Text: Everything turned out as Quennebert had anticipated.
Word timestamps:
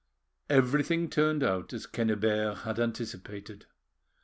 Everything 0.49 1.11
turned 1.11 1.43
out 1.43 1.73
as 1.73 1.85
Quennebert 1.85 2.63
had 2.63 2.79
anticipated. 2.79 3.67